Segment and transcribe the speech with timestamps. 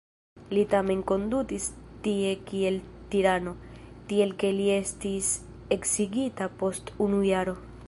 [0.57, 1.67] Li tamen kondutis
[2.07, 2.79] tie kiel
[3.11, 3.53] tirano,
[4.13, 5.31] tiel ke li estis
[5.79, 7.59] eksigita post unu jaro.